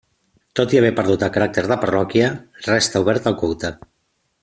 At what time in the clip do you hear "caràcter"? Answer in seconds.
1.35-1.65